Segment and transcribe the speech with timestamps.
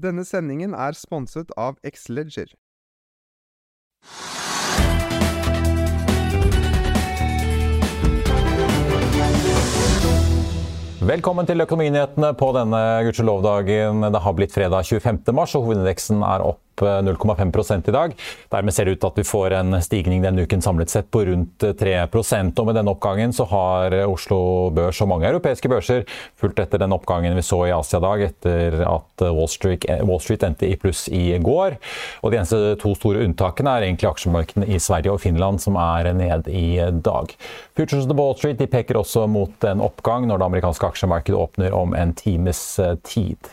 [0.00, 2.54] Denne sendingen er sponset av Xleger.
[11.10, 14.06] Velkommen til Økonominyhetene på denne gudskjelovdagen.
[14.14, 15.20] Det har blitt fredag 25.
[15.36, 18.14] mars, og hovedindeksen er opp 0,5 i dag.
[18.50, 21.24] Dermed ser det ut til at vi får en stigning denne uken samlet sett på
[21.28, 26.04] rundt 3% og Med denne oppgangen så har Oslo Børs og mange europeiske børser
[26.38, 30.68] fulgt etter den oppgangen vi så i Asia-dag etter at Wall Street, Wall Street endte
[30.68, 31.78] i pluss i går.
[32.22, 36.12] Og De eneste to store unntakene er egentlig aksjemarkedene i Sverige og Finland som er
[36.16, 37.34] ned i dag.
[37.76, 41.96] Futures på Wall Street peker også mot en oppgang når det amerikanske aksjemarkedet åpner om
[41.96, 42.62] en times
[43.06, 43.50] tid.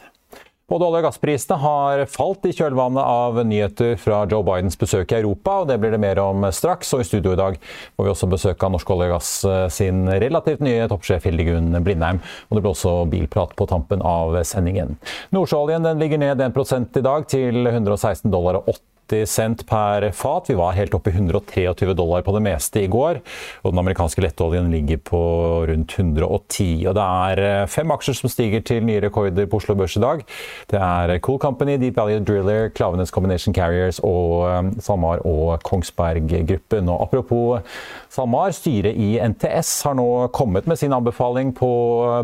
[0.67, 5.21] Både olje- og gassprisene har falt i kjølvannet av nyheter fra Joe Bidens besøk i
[5.21, 6.91] Europa, og det blir det mer om straks.
[6.91, 7.55] Og i studio i dag
[7.95, 9.29] får vi også besøk av Norsk olje og gass
[9.77, 12.19] sin relativt nye toppsjef Hildegunn Blindheim.
[12.49, 14.97] Og det blir også bilprat på tampen av sendingen.
[15.31, 20.49] Nordsjøoljen ligger ned 1 i dag til 116 dollar og 80 80 cent per fat.
[20.49, 23.21] Vi var helt oppe i 123 dollar på det meste i går.
[23.63, 25.21] Og den amerikanske lettoljen ligger på
[25.69, 26.87] rundt 110.
[26.89, 30.03] Og det er eh, fem aksjer som stiger til nye rekorder på Oslo Børs i
[30.03, 30.23] dag.
[30.71, 36.27] Det er Cool Company, Deep Value Driller, Klavenes Combination Carriers og eh, SalMar og Kongsberg
[36.49, 36.91] Gruppen.
[36.91, 37.63] Og apropos
[38.11, 41.71] SalMar, styret i NTS har nå kommet med sin anbefaling på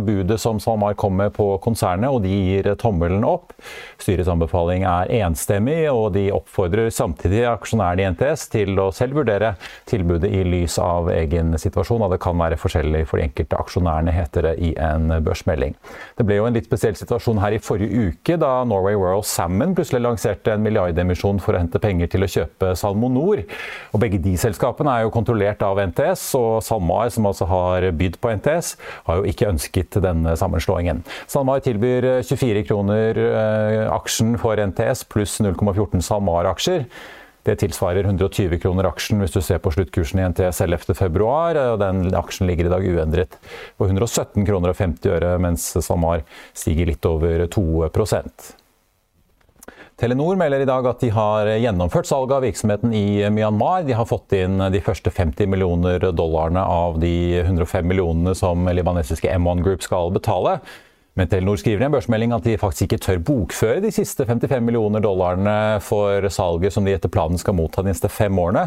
[0.03, 3.53] budet som SalMar kom med på konsernet, og de gir tommelen opp.
[4.01, 9.19] Styrets anbefaling er enstemmig, og de oppfordrer oppfordrer samtidig aksjonærene i NTS til å selv
[9.19, 9.53] vurdere
[9.89, 12.01] tilbudet i lys av egen situasjon.
[12.01, 15.75] og Det kan være forskjellig for de enkelte aksjonærene, heter det i en børsmelding.
[16.17, 19.75] Det ble jo en litt spesiell situasjon her i forrige uke, da Norway Royal Salmon
[19.75, 23.43] plutselig lanserte en milliardemisjon for å hente penger til å kjøpe SalmoNor.
[23.93, 28.17] Og Begge de selskapene er jo kontrollert av NTS, og SalMar, som altså har bydd
[28.19, 28.73] på NTS,
[29.05, 31.03] har jo ikke ønsket denne sammenslåingen.
[31.29, 36.87] SalMar tilbyr 24 kroner eh, aksjen for NTS pluss 0,14 SalMar-aksjer aksjer.
[37.43, 41.23] Det tilsvarer 120 kroner aksjen hvis du ser på sluttkursen i NTS 11.2.
[41.27, 43.35] og Den aksjen ligger i dag uendret
[43.75, 46.23] på 117 kroner og 50 øre, mens SalMar
[46.55, 48.53] stiger litt over 2%
[49.99, 53.83] Telenor melder i dag at de har gjennomført salget av virksomheten i Myanmar.
[53.85, 59.29] De har fått inn de første 50 millioner dollarene av de 105 millionene som libanesiske
[59.29, 60.57] M1 Group skal betale.
[61.13, 64.65] Men Telenor skriver i en børsmelding at de faktisk ikke tør bokføre de siste 55
[64.65, 68.65] millioner dollarene for salget som de etter planen skal motta de neste fem årene.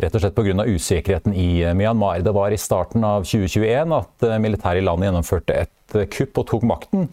[0.00, 0.64] Rett og slett pga.
[0.64, 2.22] usikkerheten i Myanmar.
[2.24, 5.72] Det var i starten av 2021 at militæret i landet gjennomførte et
[6.12, 7.08] kupp og tok makten.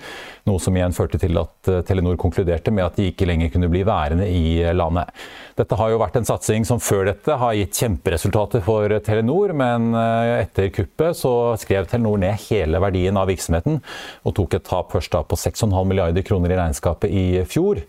[0.47, 3.69] Noe som igjen førte til at eh, Telenor konkluderte med at de ikke lenger kunne
[3.71, 5.11] bli værende i landet.
[5.57, 9.89] Dette har jo vært en satsing som før dette har gitt kjemperesultater for Telenor, men
[9.97, 13.81] eh, etter kuppet så skrev Telenor ned hele verdien av virksomheten
[14.23, 17.81] og tok et tap først da på 6,5 milliarder kroner i regnskapet i fjor.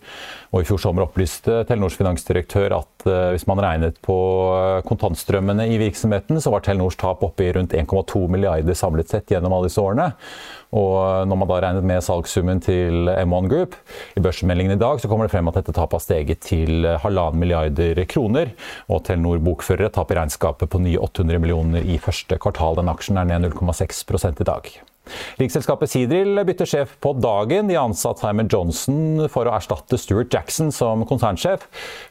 [0.49, 3.05] Og I fjor sommer opplyste Telenors finansdirektør at
[3.35, 4.17] hvis man regnet på
[4.89, 9.55] kontantstrømmene i virksomheten, så var Telenors tap oppe i rundt 1,2 milliarder samlet sett gjennom
[9.55, 10.09] alle disse årene.
[10.77, 13.79] Og når man da regnet med salgssummen til M1 Group,
[14.19, 17.41] i børsmeldingen i dag så kommer det frem at dette tapet har steget til halvannen
[17.41, 18.53] milliarder kroner.
[18.93, 22.77] Og Telenor-bokførere taper regnskapet på nye 800 millioner i første kvartal.
[22.81, 24.71] Den aksjen er ned 0,6% i dag.
[25.39, 27.71] Riksselskapet Sidril bytter sjef på dagen.
[27.71, 31.65] De har ansatt Simon Johnson for å erstatte Stuart Jackson som konsernsjef.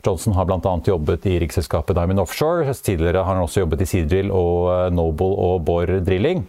[0.06, 0.74] Johnson har bl.a.
[0.88, 2.66] jobbet i riksselskapet Diamond Offshore.
[2.74, 6.46] Tidligere har han også jobbet i Sidril og Noble og Borr Drilling.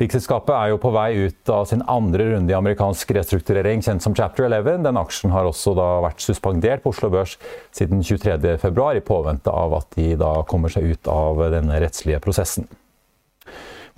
[0.00, 4.14] Riksselskapet er jo på vei ut av sin andre runde i amerikansk restrukturering, kjent som
[4.16, 4.80] Chapter 11.
[4.86, 7.36] Den aksjen har også vært suspendert på Oslo Børs
[7.76, 12.70] siden 23.2, i påvente av at de da kommer seg ut av denne rettslige prosessen.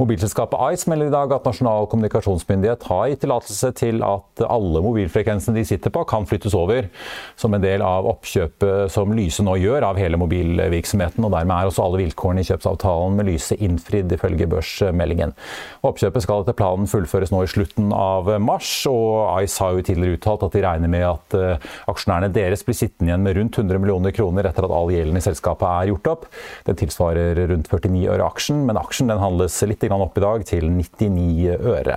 [0.00, 5.58] Mobilselskapet Ice melder i dag at Nasjonal kommunikasjonsmyndighet har gitt tillatelse til at alle mobilfrekvensene
[5.58, 6.88] de sitter på, kan flyttes over
[7.38, 11.24] som en del av oppkjøpet som Lyse nå gjør av hele mobilvirksomheten.
[11.26, 15.34] og Dermed er også alle vilkårene i kjøpsavtalen med Lyse innfridd, ifølge børsmeldingen.
[15.84, 20.18] Oppkjøpet skal etter planen fullføres nå i slutten av mars, og Ice har jo tidligere
[20.18, 23.82] uttalt at de regner med at eh, aksjonærene deres blir sittende igjen med rundt 100
[23.82, 26.26] millioner kroner etter at all gjelden i selskapet er gjort opp.
[26.66, 30.68] Den tilsvarer rundt 49 øre aksjen, men aksjen den handles litt opp i dag til
[30.70, 31.96] 99 øre.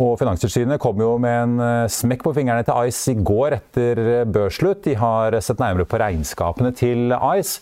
[0.00, 4.00] Og Finanstilsynet kom jo med en eh, smekk på fingrene til Ice i går etter
[4.32, 4.84] børsslutt.
[4.86, 7.58] De har sett nærmere på regnskapene til Ice,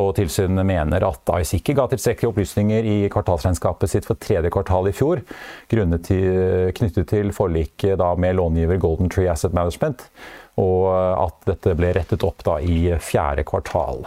[0.00, 4.88] og tilsynet mener at Ice ikke ga tilstrekkelige opplysninger i kvartalsregnskapet sitt for tredje kvartal
[4.88, 5.20] i fjor,
[5.72, 10.06] til, knyttet til forliket med långiver Golden Tree Asset Management,
[10.60, 14.06] og at dette ble rettet opp i fjerde kvartal.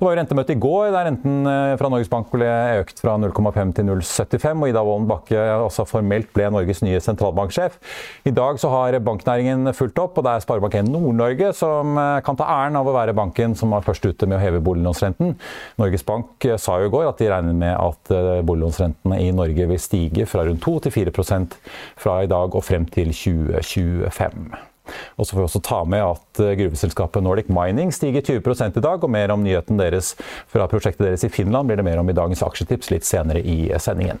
[0.00, 2.46] Det var jo rentemøte i går der renten eh, fra Norges Bank ble
[2.80, 4.62] økt fra 0,5 til 0,75.
[4.62, 7.76] og Ida Wolden Bakke også formelt ble Norges nye sentralbanksjef.
[8.24, 12.40] I dag så har banknæringen fulgt opp, og det er Sparebank1 Nord-Norge som eh, kan
[12.40, 15.36] ta æren av å være banken som var først ute med å heve boliglånsrenten.
[15.84, 18.16] Norges Bank eh, sa jo i går at de regner med at
[18.48, 21.38] boliglånsrentene i Norge vil stige fra rundt 2 til 4
[22.00, 24.69] fra i dag og frem til 2025.
[25.16, 28.84] Og så får vi også ta med at eh, gruveselskapet Nordic Mining stiger 20% i
[28.84, 29.04] dag.
[29.04, 30.14] Og mer om nyheten deres
[30.50, 33.62] fra prosjektet deres i Finland blir det mer om i dagens aksjetips litt senere i
[33.78, 34.20] sendingen.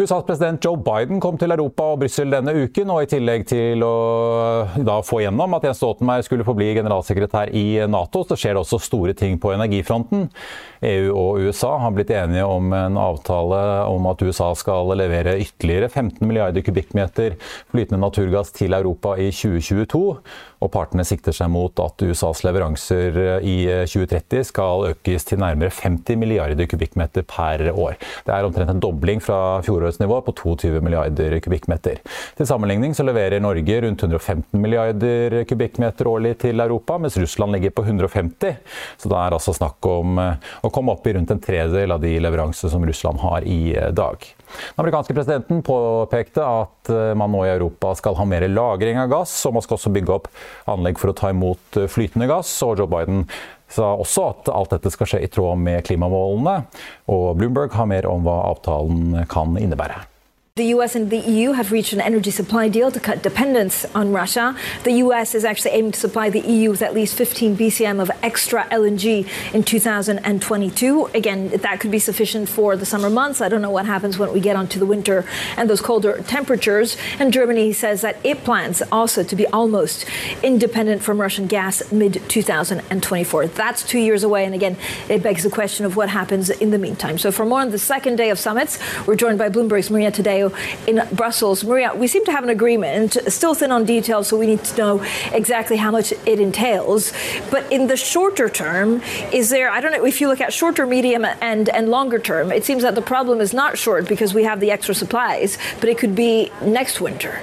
[0.00, 3.82] USAs president Joe Biden kom til Europa og Brussel denne uken, og i tillegg til
[3.84, 3.96] å
[4.88, 8.78] da få gjennom at Jens Stoltenberg skulle forbli generalsekretær i Nato, så skjer det også
[8.80, 10.30] store ting på energifronten.
[10.88, 13.58] EU og USA har blitt enige om en avtale
[13.92, 17.36] om at USA skal levere ytterligere 15 milliarder kubikkmeter
[17.74, 20.02] flytende naturgass til Europa i 2022.
[20.62, 26.18] Og partene sikter seg mot at USAs leveranser i 2030 skal økes til nærmere 50
[26.18, 28.00] milliarder kubikkmeter per år.
[28.24, 32.00] Det er omtrent en dobling fra fjorårets på 22 milliarder kubikkmeter.
[32.36, 37.70] Til sammenligning så leverer Norge rundt 115 milliarder kubikkmeter årlig til Europa, mens Russland ligger
[37.70, 38.56] på 150.
[38.98, 42.02] Så det er altså snakk om eh, å komme opp i rundt en tredel av
[42.02, 44.22] de leveransene som Russland har i eh, dag.
[44.52, 49.10] Den amerikanske presidenten påpekte at eh, man nå i Europa skal ha mer lagring av
[49.12, 50.30] gass, og man skal også bygge opp
[50.70, 52.54] anlegg for å ta imot flytende gass.
[52.66, 53.26] Og Joe Biden
[53.72, 56.56] sa også at alt dette skal skje i tråd med klimamålene.
[57.12, 60.11] Og Bloomberg har mer om hva avtalen kan innebære.
[60.56, 64.12] The US and the EU have reached an energy supply deal to cut dependence on
[64.12, 64.54] Russia.
[64.84, 68.10] The US is actually aiming to supply the EU with at least 15 BCM of
[68.22, 71.06] extra LNG in 2022.
[71.14, 73.40] Again, that could be sufficient for the summer months.
[73.40, 75.24] I don't know what happens when we get onto the winter
[75.56, 76.98] and those colder temperatures.
[77.18, 80.04] And Germany says that it plans also to be almost
[80.42, 83.46] independent from Russian gas mid 2024.
[83.46, 84.44] That's two years away.
[84.44, 84.76] And again,
[85.08, 87.16] it begs the question of what happens in the meantime.
[87.16, 90.41] So, for more on the second day of summits, we're joined by Bloomberg's Maria today
[90.86, 91.64] in Brussels.
[91.64, 94.76] Maria, we seem to have an agreement, still thin on details, so we need to
[94.76, 97.12] know exactly how much it entails.
[97.50, 99.02] But in the shorter term,
[99.32, 102.52] is there, I don't know, if you look at shorter, medium, and, and longer term,
[102.52, 105.88] it seems that the problem is not short because we have the extra supplies, but
[105.88, 107.40] it could be next winter.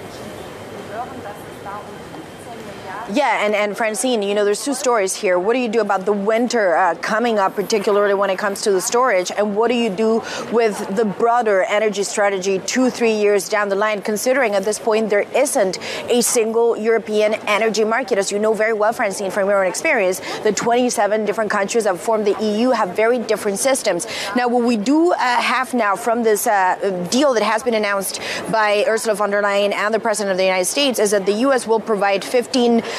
[3.12, 5.40] Yeah, and, and Francine, you know, there's two stories here.
[5.40, 8.72] What do you do about the winter uh, coming up, particularly when it comes to
[8.72, 9.32] the storage?
[9.32, 13.76] And what do you do with the broader energy strategy two, three years down the
[13.76, 18.20] line, considering at this point there isn't a single European energy market?
[18.20, 21.98] As you know very well, Francine, from your own experience, the 27 different countries that
[21.98, 24.06] form the EU have very different systems.
[24.36, 28.22] Now, what we do uh, have now from this uh, deal that has been announced
[28.52, 31.40] by Ursula von der Leyen and the President of the United States is that the
[31.50, 31.66] U.S.
[31.66, 32.99] will provide 15 uh,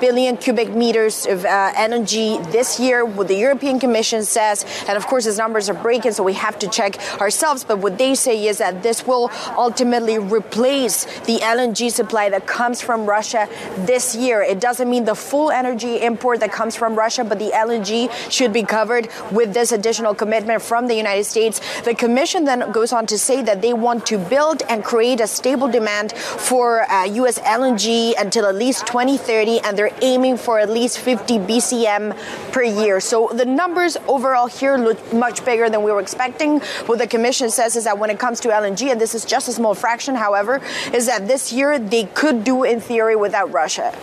[0.00, 4.64] billion cubic meters of uh, energy this year, what the European Commission says.
[4.88, 7.64] And of course, these numbers are breaking, so we have to check ourselves.
[7.64, 12.80] But what they say is that this will ultimately replace the LNG supply that comes
[12.80, 14.42] from Russia this year.
[14.42, 18.52] It doesn't mean the full energy import that comes from Russia, but the LNG should
[18.52, 21.60] be covered with this additional commitment from the United States.
[21.82, 25.26] The Commission then goes on to say that they want to build and create a
[25.26, 27.38] stable demand for uh, U.S.
[27.40, 32.16] LNG until at least 20 2030, and they're aiming for at least 50 BCM
[32.52, 33.00] per year.
[33.00, 36.60] So the numbers overall here look much bigger than we were expecting.
[36.86, 39.48] What the Commission says is that when it comes to LNG, and this is just
[39.48, 40.60] a small fraction, however,
[40.92, 43.94] is that this year they could do in theory without Russia.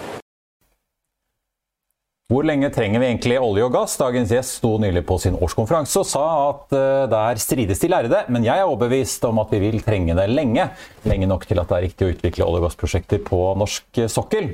[2.31, 3.97] Hvor lenge trenger vi egentlig olje og gass?
[3.99, 8.21] Dagens gjest sto nylig på sin årskonferanse og sa at uh, der strides de lærde,
[8.31, 10.69] men jeg er overbevist om at vi vil trenge det lenge.
[11.03, 14.47] Lenge nok til at det er riktig å utvikle olje- og gassprosjekter på norsk sokkel.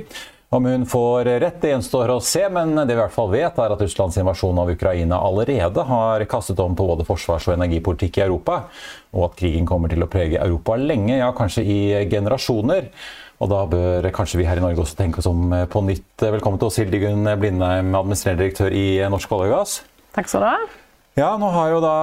[0.49, 3.57] Om hun får rett, det gjenstår å se, men det vi i hvert fall vet,
[3.59, 8.21] er at Russlands invasjon av Ukraina allerede har kastet om på både forsvars- og energipolitikk
[8.21, 8.61] i Europa,
[9.11, 12.87] og at krigen kommer til å prege Europa lenge, ja kanskje i generasjoner.
[13.43, 16.15] Og da bør kanskje vi her i Norge også tenke oss om eh, på nytt.
[16.23, 19.77] Velkommen til oss, Hildegunn Blindheim, administrerende direktør i Norsk olje og gass.
[20.15, 20.57] Takk skal du ha.
[21.19, 21.95] Ja, nå har jo da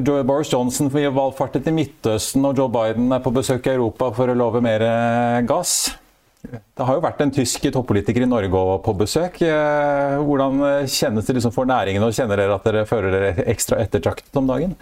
[0.00, 4.32] Joe Boris Johnson valgfartet til Midtøsten, og Joe Biden er på besøk i Europa for
[4.32, 4.88] å love mer
[5.44, 5.90] gass.
[6.40, 9.40] Det har jo vært en tysk toppolitiker i Norge på besøk.
[9.44, 13.80] Eh, hvordan kjennes det liksom for næringen, og kjenner dere at dere føler dere ekstra
[13.84, 14.72] ettertraktet om dagen?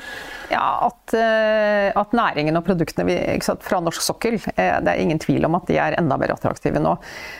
[0.53, 5.19] Ja, at, eh, at næringen og produktene sant, fra norsk sokkel, eh, det er ingen
[5.21, 6.95] tvil om at de er enda mer attraktive nå.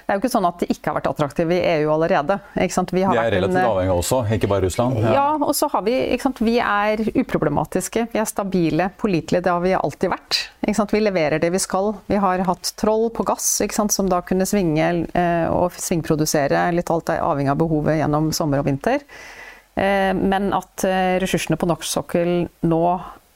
[0.05, 2.41] Det er jo ikke sånn at de ikke har vært attraktive i EU allerede.
[2.59, 4.99] Vi er relativt en, avhengige også, ikke bare Russland?
[5.05, 9.45] Ja, ja og så har vi sant, Vi er uproblematiske, vi er stabile, pålitelige.
[9.47, 10.43] Det har vi alltid vært.
[10.93, 11.95] Vi leverer det vi skal.
[12.07, 16.69] Vi har hatt troll på gass, ikke sant, som da kunne svinge eh, og svingprodusere,
[16.75, 19.05] litt alt avhengig av behovet gjennom sommer og vinter.
[19.79, 22.33] Eh, men at eh, ressursene på norsk sokkel
[22.67, 22.83] nå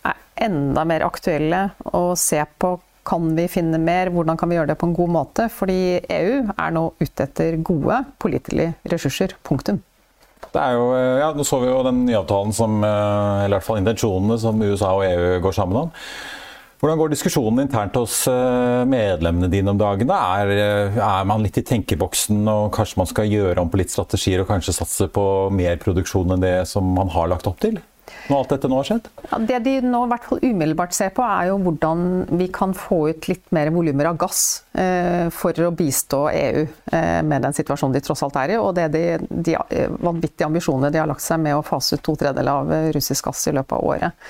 [0.09, 4.71] er enda mer aktuelle å se på kan vi finne mer, hvordan kan vi gjøre
[4.71, 5.49] det på en god måte?
[5.51, 9.35] Fordi EU er nå ute etter gode pålitelige ressurser.
[9.43, 9.81] Punktum.
[10.53, 10.85] Jo,
[11.19, 14.63] ja, Nå så vi jo den nye avtalen som, eller i hvert fall intensjonene som
[14.63, 15.91] USA og EU går sammen om.
[16.83, 20.17] Hvordan går diskusjonen internt hos eh, medlemmene dine om dagene?
[20.19, 23.93] Er, eh, er, man litt i tenkeboksen og kanskje man skal gjøre om på litt
[23.93, 25.25] strategier og kanskje satse på
[25.55, 27.79] mer produksjon enn det som man har lagt opp til?
[28.27, 29.07] Når alt dette nå har skjedd?
[29.29, 32.03] Ja, det de nå i hvert fall umiddelbart ser på, er jo hvordan
[32.41, 34.41] vi kan få ut litt mer volumer av gass
[34.75, 38.75] eh, for å bistå EU eh, med den situasjonen de tross alt er i, og
[38.79, 42.17] det de, de eh, vanvittige ambisjonene de har lagt seg med å fase ut to
[42.19, 44.27] tredjedeler av russisk gass i løpet av året.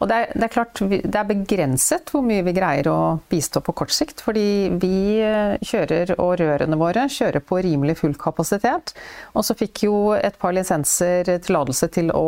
[0.00, 3.60] Og det er, det er, klart det er begrenset hvor mye vi greier å bistå
[3.64, 4.22] på kort sikt.
[4.24, 8.94] Fordi vi eh, kjører, og rørene våre kjører på rimelig full kapasitet.
[9.36, 12.24] Og så fikk jo et par lisenser tillatelse til å,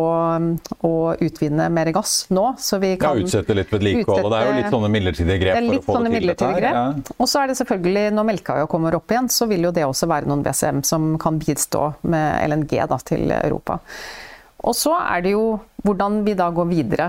[0.84, 0.92] å,
[1.24, 2.44] utvinne mer gass nå.
[2.60, 4.28] Så vi kan ja, utsette litt vedlikeholdet.
[4.34, 6.52] Det er jo litt sånne midlertidige grep det er litt for å få det til
[6.58, 6.66] her.
[6.68, 6.84] Ja.
[7.16, 10.10] Og så er det selvfølgelig, når Melkøya kommer opp igjen, så vil jo det også
[10.12, 13.80] være noen BCM som kan bistå med LNG da, til Europa.
[14.62, 15.46] Og så er det jo
[15.82, 17.08] hvordan vi da går videre.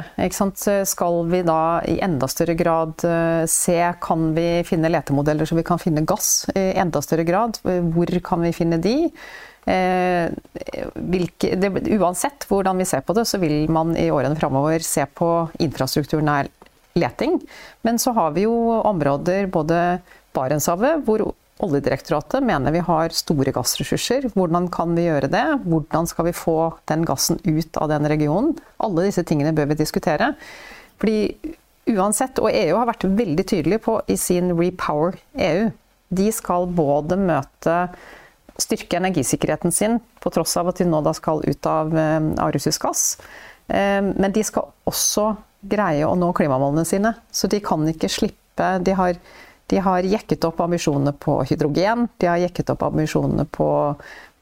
[0.89, 5.65] Skal vi da i enda større grad eh, se Kan vi finne letemodeller så vi
[5.67, 7.59] kan finne gass i enda større grad?
[7.61, 9.11] Hvor kan vi finne de?
[9.65, 10.33] Eh,
[10.95, 15.05] hvilke, det, uansett hvordan vi ser på det, så vil man i årene framover se
[15.05, 15.29] på
[15.63, 16.49] infrastrukturnær
[16.99, 17.39] leting.
[17.85, 20.01] Men så har vi jo områder, både
[20.33, 21.29] Barentshavet, hvor
[21.63, 24.27] Oljedirektoratet mener vi har store gassressurser.
[24.35, 25.43] Hvordan kan vi gjøre det?
[25.63, 26.57] Hvordan skal vi få
[26.91, 28.57] den gassen ut av den regionen?
[28.83, 30.33] Alle disse tingene bør vi diskutere.
[30.99, 31.53] Fordi
[31.93, 35.71] uansett, og EU har vært veldig tydelig på i sin Repower EU,
[36.13, 37.77] de skal både møte
[38.61, 42.51] styrke energisikkerheten sin, på tross av at de nå da skal ut av, eh, av
[42.53, 43.17] russisk gass.
[43.67, 47.15] Eh, men de skal også greie å nå klimamålene sine.
[47.31, 48.39] Så de kan ikke slippe
[48.83, 49.15] De har
[49.73, 53.69] de har jekket opp ambisjonene på hydrogen, de har jekket opp ambisjonene på,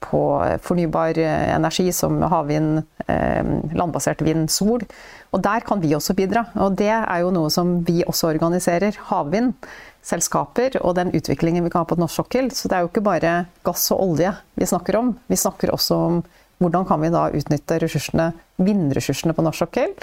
[0.03, 0.23] på
[0.65, 4.83] fornybar energi som havvind, eh, landbasert vind, sol.
[5.31, 6.49] Og der kan vi også bidra.
[6.59, 8.99] Og det er jo noe som vi også organiserer.
[9.11, 9.55] Havvind.
[10.01, 12.49] Selskaper og den utviklingen vi kan ha på norsk sokkel.
[12.51, 15.13] Så det er jo ikke bare gass og olje vi snakker om.
[15.29, 16.23] Vi snakker også om
[16.61, 19.93] hvordan kan vi da utnytte ressursene, vindressursene på norsk sokkel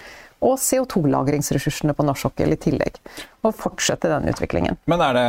[0.44, 2.98] og CO2-lagringsressursene på norsk sokkel i tillegg.
[3.46, 4.78] Og fortsette den utviklingen.
[4.90, 5.26] Men er det,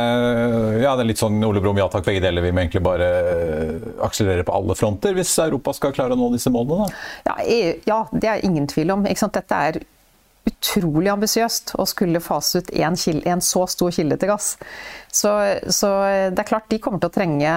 [0.84, 2.44] ja, det er litt sånn Ole Brumm, ja takk, begge deler.
[2.46, 6.30] Vi må egentlig bare eh, akselerere på alle fronter hvis Europa skal klare å nå
[6.34, 6.86] disse målene?
[6.86, 7.32] Da.
[7.32, 9.06] Ja, EU, ja, det er ingen tvil om.
[9.06, 9.82] Dette er
[10.48, 14.54] utrolig ambisiøst å skulle fase ut en, kilde, en, så stor kilde til gass.
[15.12, 15.34] Så,
[15.68, 15.90] så
[16.32, 17.54] det er klart de kommer til å trenge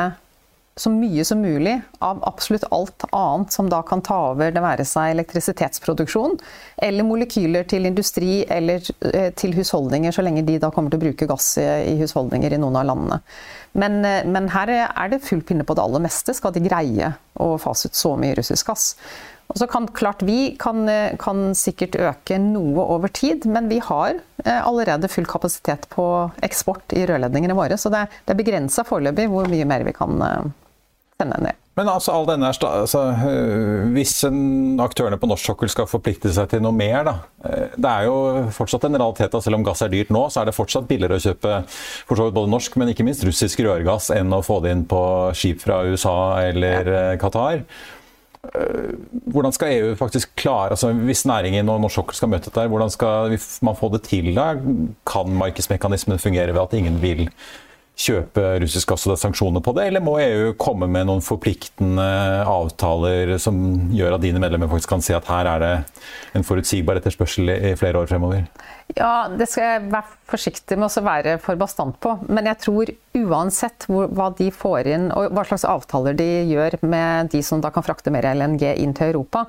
[0.76, 4.86] så mye som mulig av absolutt alt annet som da kan ta over, det være
[4.88, 6.40] seg elektrisitetsproduksjon
[6.88, 11.04] eller molekyler til industri eller eh, til husholdninger, så lenge de da kommer til å
[11.06, 13.20] bruke gass i husholdninger i noen av landene.
[13.78, 17.12] Men, eh, men her er det full pinne på det aller meste, skal de greie
[17.38, 18.96] å fase ut så mye russisk gass.
[19.54, 23.78] Og så kan klart Vi kan, eh, kan, sikkert øke noe over tid, men vi
[23.78, 27.78] har allerede full kapasitet på eksport i rørledningene våre.
[27.78, 30.18] Så det, det er begrensa foreløpig hvor mye mer vi kan
[31.20, 31.60] sende ned.
[31.74, 34.20] Men altså, all denne, altså, øh, hvis
[34.84, 37.16] aktørene på norsk sokkel skal forplikte seg til noe mer, da.
[37.48, 38.18] Øh, det er jo
[38.54, 41.18] fortsatt en realitet at selv om gass er dyrt nå, så er det fortsatt billigere
[41.18, 44.60] å kjøpe for så vidt både norsk, men ikke minst russisk rørgass enn å få
[44.62, 45.02] det inn på
[45.38, 46.16] skip fra USA
[46.46, 47.04] eller ja.
[47.22, 47.66] Qatar.
[49.32, 52.92] Hvordan skal EU faktisk klare altså Hvis næringen og norsk sokkel skal møte dette, hvordan
[52.92, 54.50] skal man få det til da?
[55.08, 57.30] Kan markedsmekanismen fungere ved at ingen vil
[57.94, 61.22] kjøpe russisk gass og det er sanksjoner på det, eller må EU komme med noen
[61.24, 62.08] forpliktende
[62.50, 63.58] avtaler som
[63.94, 65.74] gjør at dine medlemmer faktisk kan se at her er det
[66.34, 68.48] en forutsigbar etterspørsel i flere år fremover?
[68.98, 72.18] Ja, det skal jeg være forsiktig med å være for bastant på.
[72.28, 76.78] Men jeg tror uansett hvor, hva de får inn, og hva slags avtaler de gjør
[76.82, 79.46] med de som da kan frakte mer LNG inn til Europa,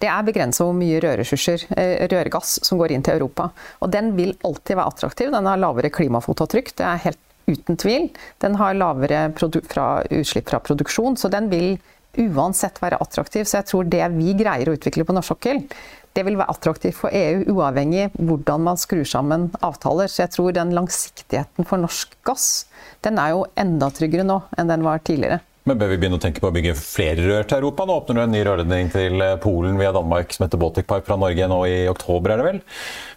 [0.00, 3.50] det er begrensa hvor mye rørressurser, eh, rørgass, som går inn til Europa.
[3.80, 5.32] Og den vil alltid være attraktiv.
[5.34, 6.74] Den har lavere klimafotavtrykk.
[6.76, 8.08] Det er helt uten tvil.
[8.42, 11.76] Den har lavere fra utslipp fra produksjon, så den vil
[12.16, 13.44] uansett være attraktiv.
[13.44, 15.62] Så jeg tror det vi greier å utvikle på norsk sokkel,
[16.16, 20.08] det vil være attraktivt for EU, uavhengig hvordan man skrur sammen avtaler.
[20.08, 22.64] Så jeg tror den langsiktigheten for norsk gass,
[23.04, 25.42] den er jo enda tryggere nå enn den var tidligere.
[25.66, 27.84] Men Bør vi begynne å tenke på å bygge flere rør til Europa?
[27.84, 31.18] Nå åpner du en ny rørledning til Polen via Danmark som heter Baltic Pipe fra
[31.18, 32.60] Norge nå i oktober, er det vel?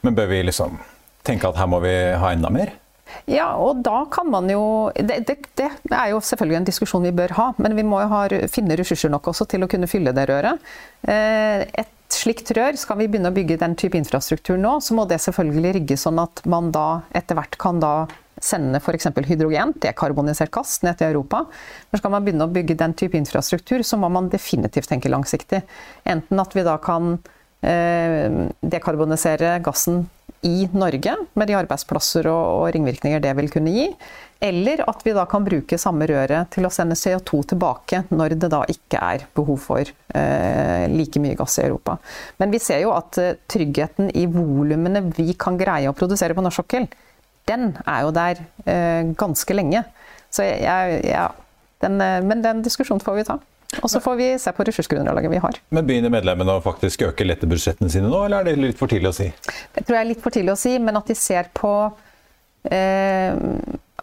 [0.03, 0.79] Men bør vi liksom
[1.29, 2.73] tenke at her må vi ha enda mer?
[3.29, 4.63] Ja, og da kan man jo
[4.95, 8.09] det, det, det, er jo selvfølgelig en diskusjon vi bør ha, men vi må jo
[8.13, 10.69] ha, finne ressurser nok også til å kunne fylle det røret.
[11.07, 15.05] Eh, et slikt rør, skal vi begynne å bygge den type infrastruktur nå, så må
[15.09, 17.93] det selvfølgelig rigges sånn at man da etter hvert kan da
[18.43, 19.09] sende f.eks.
[19.27, 21.43] hydrogen, dekarbonisert gass, ned til Europa.
[21.91, 25.61] Når skal man begynne å bygge den type infrastruktur, så må man definitivt tenke langsiktig.
[26.07, 27.17] Enten at vi da kan
[27.61, 30.05] eh, dekarbonisere gassen
[30.45, 33.87] i Norge, med de arbeidsplasser og, og, ringvirkninger det vil kunne gi.
[34.39, 38.51] Eller at vi da kan bruke samme røret til å sende CO2 tilbake når det
[38.53, 41.97] da ikke er behov for eh, like mye gass i Europa.
[42.39, 46.45] Men vi ser jo at eh, tryggheten i volumene vi kan greie å produsere på
[46.45, 46.87] norsk sokkel,
[47.49, 49.83] den er jo der eh, ganske lenge.
[50.31, 51.27] Så jeg, ja,
[51.83, 53.39] den, eh, men den diskusjonen får vi ta.
[53.83, 55.59] Og så får vi se på ressursgrunnlaget vi har.
[55.75, 59.11] Men Begynner medlemmene å faktisk øke lettebudsjettene sine nå, eller er det litt for tidlig
[59.11, 59.29] å si?
[59.75, 61.73] Det tror jeg er litt for tidlig å si, men at de ser på
[62.71, 63.37] eh,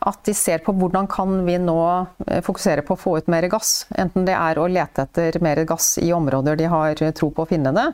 [0.07, 1.81] at de ser på hvordan kan vi nå
[2.27, 3.87] eh, fokusere på å få ut mer gass.
[3.99, 7.51] Enten det er å lete etter mer gass i områder de har tro på å
[7.51, 7.87] finne det.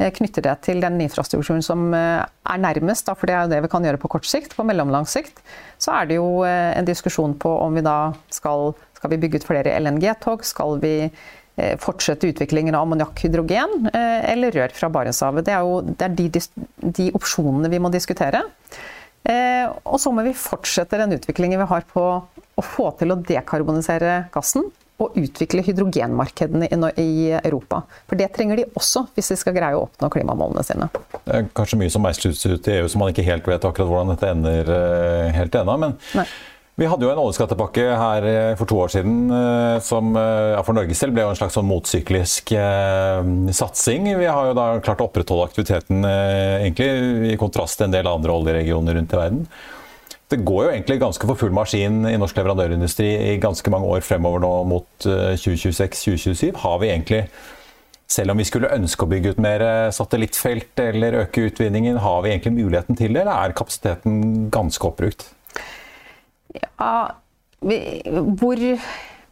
[0.00, 3.64] Eh, knytter det til den infrastrukturen som eh, er nærmest, for det er jo det
[3.66, 4.56] vi kan gjøre på kort sikt.
[4.56, 5.42] På mellomlang sikt
[5.80, 9.48] så er det jo en diskusjon på om vi da skal skal vi bygge ut
[9.48, 10.42] flere LNG-tog?
[10.44, 15.46] Skal vi eh, fortsette utviklingen av ammoniakk-hydrogen eh, eller rør fra Barentshavet?
[15.46, 16.42] Det er jo det er de,
[16.98, 18.44] de, opsjonene vi må diskutere.
[19.24, 23.18] Eh, og så må vi fortsette den utviklingen vi har på å få til å
[23.24, 24.68] dekarbonisere gassen
[25.00, 26.68] og utvikle hydrogenmarkedene
[27.00, 27.80] i Europa.
[28.04, 30.90] For det trenger de også hvis de skal greie å oppnå klimamålene sine.
[31.24, 33.88] Det er kanskje mye som meisles ut i EU som man ikke helt vet akkurat
[33.88, 34.74] hvordan dette ender
[35.32, 35.80] helt ennå.
[35.86, 36.28] Men Nei.
[36.78, 40.62] Vi hadde jo en oljeskattepakke her eh, for to år siden eh, som eh, ja,
[40.64, 44.06] for Norges del ble jo en slags sånn motsyklisk eh, satsing.
[44.16, 48.08] Vi har jo da klart å opprettholde aktiviteten eh, egentlig i kontrast til en del
[48.08, 49.42] andre oljeregioner rundt i verden.
[50.30, 54.04] Det går jo egentlig ganske for full maskin i norsk leverandørindustri i ganske mange år
[54.06, 56.54] fremover nå mot 2026-2027.
[56.62, 57.24] Har vi egentlig
[58.10, 62.30] selv om vi skulle ønske å bygge ut mer satellittfelt eller øke utvinningen, har vi
[62.30, 65.26] egentlig muligheten til det, eller er kapasiteten ganske oppbrukt?
[66.54, 66.92] Ja,
[67.60, 68.62] hvor,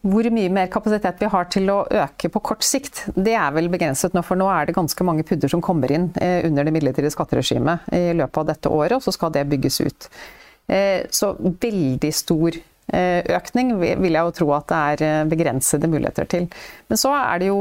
[0.02, 3.70] hvor, mye mer kapasitet vi har til å øke på kort sikt, det er vel
[3.72, 4.22] begrenset nå.
[4.26, 7.88] For nå er det ganske mange pudder som kommer inn eh, under det midlertidige skatteregimet
[7.96, 10.08] i løpet av dette året, og så skal det bygges ut.
[10.68, 16.28] Eh, så veldig stor eh, økning vil jeg jo tro at det er begrensede muligheter
[16.30, 16.50] til.
[16.88, 17.60] Men så er det jo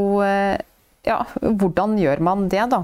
[1.07, 2.81] ja, hvordan gjør man det, da?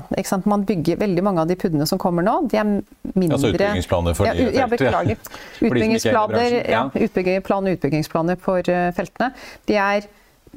[0.50, 2.38] Man bygger veldig mange av de puddene som kommer nå.
[2.52, 5.22] De er mindre Altså utbyggingsplaner for nye ja, beklager.
[5.68, 9.32] Utbyggingsplaner, ja, utbyggingsplan utbyggingsplaner for eh, feltene.
[9.70, 10.10] De er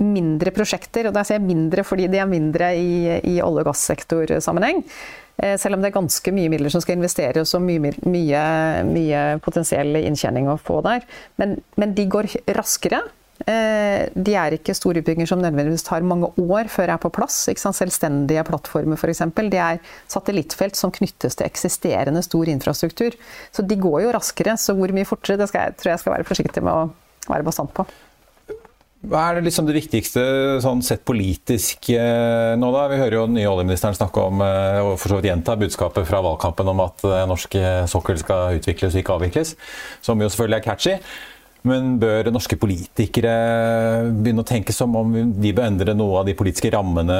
[0.03, 3.71] mindre prosjekter, og da sier jeg mindre fordi de er mindre i, i olje- og
[3.71, 4.83] gassektorsammenheng.
[5.37, 8.43] Eh, selv om det er ganske mye midler som skal investeres og mye, mye,
[8.89, 11.07] mye potensiell inntjening å få der.
[11.41, 13.03] Men, men de går raskere.
[13.45, 17.43] Eh, de er ikke store utbygginger som nødvendigvis tar mange år før er på plass.
[17.53, 19.21] Selvstendige plattformer f.eks.
[19.37, 23.19] De er satellittfelt som knyttes til eksisterende stor infrastruktur.
[23.53, 24.57] Så de går jo raskere.
[24.57, 27.73] Så hvor mye fortere, det jeg, tror jeg skal være forsiktig med å være bastant
[27.77, 27.85] på.
[29.07, 30.23] Hva er det, liksom det viktigste
[30.65, 32.87] sånn sett politisk eh, nå, da?
[32.91, 36.09] Vi hører jo den nye oljeministeren snakke om, eh, og for så vidt gjenta budskapet
[36.09, 37.55] fra valgkampen om at norsk
[37.93, 39.55] sokkel skal utvikles og ikke avvikles.
[40.03, 41.01] Som jo selvfølgelig er catchy.
[41.67, 43.33] Men bør norske politikere
[44.15, 47.17] begynne å tenke som om de bør endre noe av de politiske rammene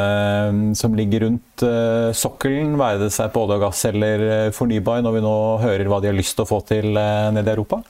[0.79, 1.67] som ligger rundt
[2.15, 5.99] sokkelen, være det seg på olje og gass eller fornybar, når vi nå hører hva
[6.03, 7.83] de har lyst til å få til nede i Europa?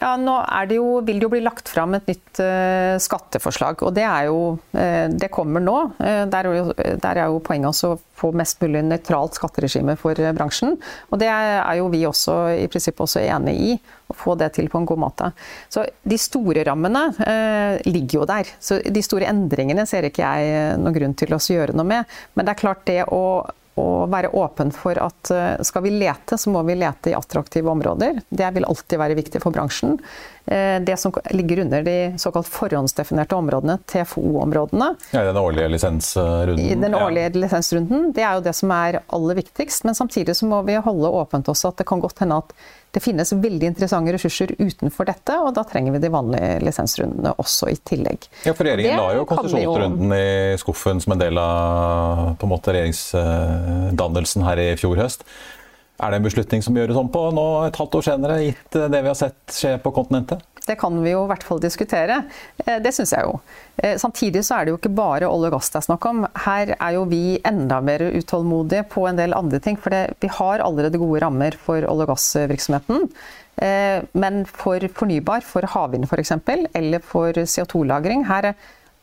[0.00, 0.34] Ja, Nå
[0.68, 3.82] det jo, vil det jo bli lagt fram et nytt uh, skatteforslag.
[3.84, 4.40] og Det, jo,
[4.76, 5.76] uh, det kommer nå.
[5.98, 10.18] Uh, der, er jo, der, er jo poenget å få mest mulig nøytralt skatteregime for
[10.36, 10.76] bransjen.
[11.10, 13.74] og Det er jo vi også i prinsippet også enig i.
[14.10, 15.30] Å få det til på en god måte.
[15.72, 17.06] Så De store rammene
[17.88, 18.50] ligger jo der.
[18.60, 22.16] så De store endringene ser ikke jeg noen grunn til å gjøre noe med.
[22.34, 23.22] Men det er klart det å
[23.80, 27.70] å være åpen for at eh, skal vi lete, så må vi lete i attraktive
[27.72, 28.20] områder.
[28.28, 29.96] Det vil alltid være viktig for bransjen.
[30.46, 36.62] Eh, det som ligger under de såkalt forhåndsdefinerte områdene, TFO-områdene Ja, Den årlige lisensrunden?
[36.62, 37.34] I den årlige ja.
[37.46, 38.12] lisensrunden.
[38.14, 39.84] Det er jo det som er aller viktigst.
[39.88, 42.54] Men samtidig så må vi holde åpent også at det kan godt hende at
[42.94, 47.72] det finnes veldig interessante ressurser utenfor dette, og da trenger vi de vanlige lisensrundene også
[47.72, 48.28] i tillegg.
[48.46, 50.28] Ja, for Regjeringen la jo konsesjonsrunden i
[50.62, 55.26] skuffen som en del av på en måte regjeringsdannelsen her i fjor høst.
[56.02, 59.00] Er det en beslutning som gjøres om på nå et halvt år senere, gitt det
[59.00, 60.42] vi har sett skje på kontinentet?
[60.64, 62.22] Det kan vi jo i hvert fall diskutere.
[62.64, 63.38] Eh, det syns jeg jo.
[63.76, 66.22] Eh, samtidig så er det jo ikke bare olje og gass det er snakk om.
[66.46, 69.76] Her er jo vi enda mer utålmodige på en del andre ting.
[69.80, 73.10] For vi har allerede gode rammer for olje- og gassvirksomheten.
[73.62, 76.32] Eh, men for fornybar, for havvind f.eks.,
[76.72, 78.54] eller for CO2-lagring, her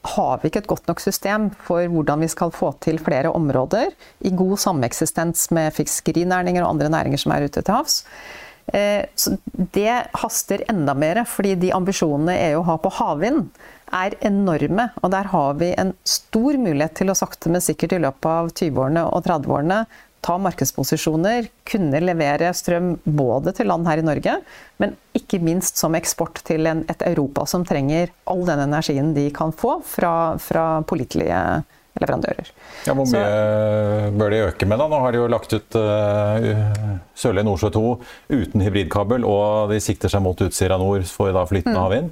[0.01, 3.91] har vi ikke et godt nok system for hvordan vi skal få til flere områder
[4.25, 8.01] i god sameksistens med fiskerinæringer og andre næringer som er ute til havs.
[8.67, 9.35] Eh, så
[9.75, 13.49] det haster enda mer, fordi de ambisjonene EU har på havvind
[13.91, 14.89] er enorme.
[15.01, 18.53] Og der har vi en stor mulighet til å sakte, men sikkert i løpet av
[18.53, 19.83] 20-årene og 30-årene
[20.21, 24.35] ta markedsposisjoner, kunne levere strøm både til land her i Norge,
[24.81, 29.27] men ikke minst som eksport til en, et Europa som trenger all den energien de
[29.33, 31.41] kan få fra, fra pålitelige
[31.99, 32.53] leverandører.
[32.87, 34.79] Ja, hvor mye Så, bør de øke med?
[34.79, 34.87] da?
[34.91, 37.83] Nå har de jo lagt ut uh, Sørlige Nordsjø 2
[38.37, 41.83] uten hybridkabel, og de sikter seg mot Utsira nord for da flytende mm.
[41.83, 42.11] havvind.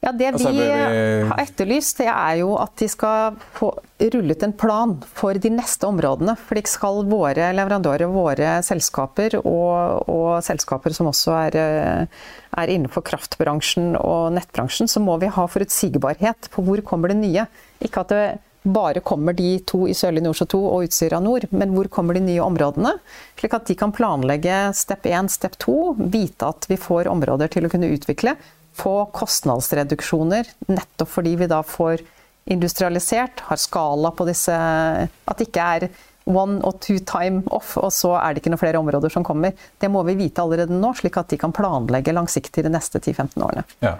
[0.00, 3.68] Ja, Det vi har etterlyst, det er jo at de skal få
[4.14, 6.38] rullet en plan for de neste områdene.
[6.40, 12.22] For de skal våre leverandører, våre selskaper og, og selskaper som også er, eh,
[12.56, 17.44] er, innenfor kraftbransjen og nettbransjen, så må vi ha forutsigbarhet på hvor kommer det nye.
[17.84, 18.24] Ikke at det
[18.62, 22.24] bare kommer de to i Sørlige Nordsjø 2 og Utsira nord, men hvor kommer de
[22.24, 22.92] nye områdene?
[23.40, 25.76] Slik at de kan planlegge step 1, step 2,
[26.12, 28.36] vite at vi får områder til å kunne utvikle.
[28.76, 32.04] Få kostnadsreduksjoner, nettopp fordi vi da får
[32.50, 35.90] industrialisert, har skala på disse At det ikke er
[36.30, 39.56] one or two time off, og så er det ikke noen flere områder som kommer.
[39.80, 43.40] Det må vi vite allerede nå, slik at de kan planlegge langsiktig de neste 10-15
[43.40, 43.64] årene.
[43.84, 43.96] Ja.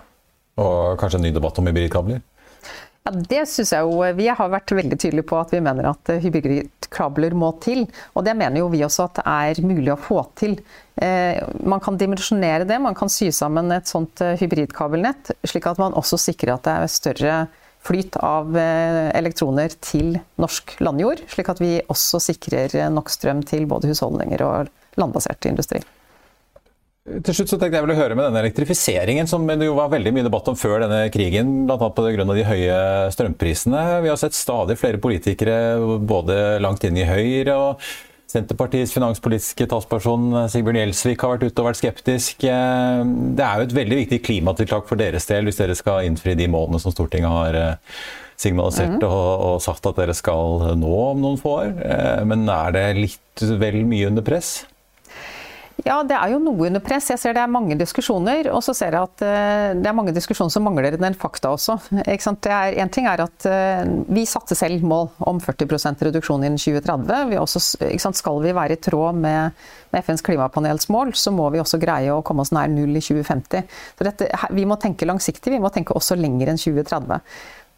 [0.60, 2.20] Og kanskje en ny debatt om hybridkabler?
[3.06, 4.02] Ja, det synes jeg jo.
[4.16, 7.86] Vi har vært veldig tydelige på at vi mener at hybridkabler må til.
[8.12, 10.58] Og det mener jo vi også at det er mulig å få til.
[11.00, 15.80] Eh, man kan dimensjonere det, man kan sy sammen et sånt eh, hybridkabelnett, slik at
[15.80, 17.38] man også sikrer at det er større
[17.88, 21.24] flyt av eh, elektroner til norsk landjord.
[21.32, 25.80] Slik at vi også sikrer nok strøm til både husholdninger og landbasert industri.
[27.00, 29.88] Til slutt så tenkte jeg vel å høre med denne elektrifiseringen, som det jo var
[29.92, 31.88] veldig mye debatt om før denne krigen, bl.a.
[31.96, 32.26] pga.
[32.28, 32.76] de høye
[33.14, 33.84] strømprisene.
[34.04, 37.90] Vi har sett stadig flere politikere både langt inn i Høyre og
[38.30, 42.44] Senterpartiets finanspolitiske talsperson Sigbjørn Gjelsvik har vært ute og vært skeptisk.
[42.44, 46.46] Det er jo et veldig viktig klimatiltak for deres del hvis dere skal innfri de
[46.52, 47.96] målene som Stortinget har eh,
[48.38, 49.08] signalisert mm.
[49.08, 51.72] og, og, sagt at dere skal nå om noen få år.
[51.82, 54.60] Eh, men er det litt vel mye under press?
[55.86, 57.08] Ja, det er jo noe under press.
[57.12, 58.50] Jeg ser det er mange diskusjoner.
[58.52, 61.78] Og så ser jeg at eh, det er mange diskusjoner som mangler den fakta også.
[62.04, 67.30] En ting er at eh, vi satte selv mål om 40% reduksjon innen 2030.
[67.30, 67.62] Vi også,
[68.20, 69.56] skal vi være i tråd med,
[69.92, 73.04] med, FNs klimapanels mål, så må vi også greie å komme oss nær null i
[73.04, 73.78] 2050.
[73.96, 75.54] Så dette, vi må tenke langsiktig.
[75.54, 77.24] Vi må tenke også lenger enn 2030.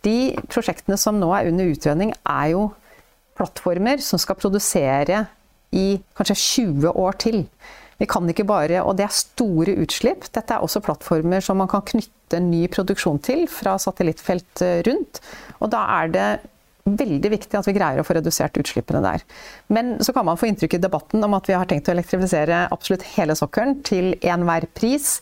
[0.03, 0.17] De
[0.51, 2.67] prosjektene som nå er under utredning, er jo
[3.39, 5.23] plattformer som skal produsere
[5.73, 5.87] i
[6.19, 7.45] kanskje 20 år til.
[8.03, 10.27] Vi kan ikke bare, og det er store utslipp.
[10.35, 15.21] Dette er også plattformer som man kan knytte ny produksjon til fra satellittfelt eh, rundt.
[15.63, 16.27] Og da er det
[16.83, 19.23] veldig viktig at vi greier å få redusert utslippene der.
[19.73, 22.65] Men så kan man få inntrykk i debatten om at vi har tenkt å elektrifisere
[22.75, 25.21] absolutt hele sokkelen til enhver pris.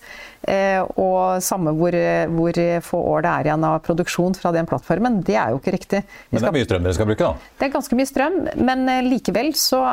[0.49, 1.95] Eh, og samme hvor,
[2.33, 5.21] hvor, få år det er igjen av produksjon fra den plattformen.
[5.27, 6.03] Det er jo ikke riktig.
[6.31, 7.53] Men det er mye strøm dere skal bruke, da?
[7.61, 8.41] Det er ganske mye strøm.
[8.65, 9.85] Men eh, likevel så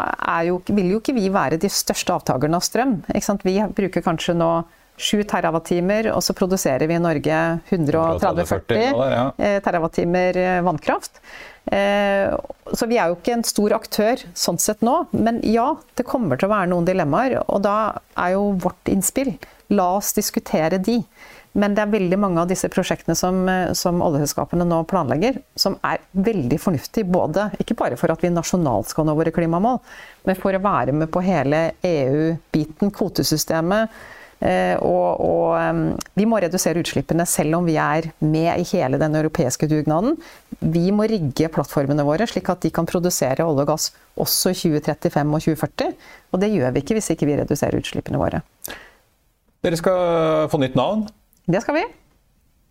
[0.48, 3.00] jo, vil jo ikke vi være de største avtakerne av strøm.
[3.44, 4.52] Vi bruker kanskje nå
[4.98, 8.80] 7 TWh, og så produserer vi i Norge 130-40
[9.14, 9.28] ja.
[9.62, 11.22] TWh vannkraft.
[11.68, 15.68] Så vi er jo ikke en stor aktør sånn sett nå, men ja,
[16.00, 17.38] det kommer til å være noen dilemmaer.
[17.46, 17.78] Og da
[18.18, 19.36] er jo vårt innspill
[19.68, 21.02] la oss diskutere de.
[21.58, 23.40] Men det er veldig mange av disse prosjektene som,
[23.78, 27.08] som oljeselskapene nå planlegger, som er veldig fornuftige.
[27.10, 29.80] Både, ikke bare for at vi nasjonalt skal nå våre klimamål,
[30.28, 33.98] men for å være med på hele EU-biten, kvotesystemet.
[34.38, 39.18] Eh, og, og, vi må redusere utslippene selv om vi er med i hele den
[39.18, 40.18] europeiske dugnaden.
[40.62, 44.60] Vi må rigge plattformene våre slik at de kan produsere olje og gass også i
[44.60, 45.96] 2035 og 2040.
[46.34, 48.44] Og det gjør vi ikke hvis ikke vi reduserer utslippene våre.
[49.66, 51.08] Dere skal få nytt navn.
[51.50, 51.88] Det skal vi.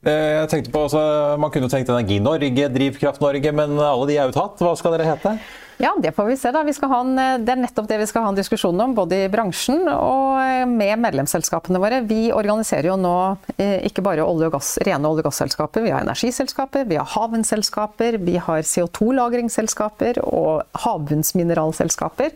[0.04, 1.02] Eh, jeg tenkte på, altså,
[1.40, 4.60] Man kunne tenkt Energi Norge, Drivkraft Norge, men alle de er jo tatt.
[4.62, 5.38] Hva skal dere hete?
[5.78, 6.50] Ja, Det får vi se.
[6.52, 6.62] da.
[6.62, 9.28] Vi en, eh, det er nettopp det vi skal ha en diskusjon om, både i
[9.28, 12.00] bransjen og eh, med medlemsselskapene våre.
[12.06, 15.82] Vi organiserer jo nå ikke bare olje og gass, rene olje- og gasselskaper.
[15.82, 22.32] Vi har energiselskaper, vi har havvindselskaper, vi har CO2-lagringsselskaper og havbunnsmineralselskaper.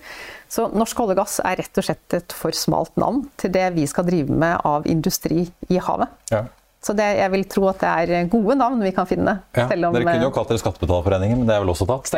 [0.48, 3.70] Så norsk olje og gass er rett og slett et for smalt navn til det
[3.72, 6.08] vi skal drive med av industri i havet.
[6.30, 6.44] Ja.
[6.80, 9.34] Så det, jeg vil tro at det er gode navn vi kan finne.
[9.52, 12.08] Ja, om, dere kunne jo kalt dere Skattebetalerforeningen, men det er vel også tatt?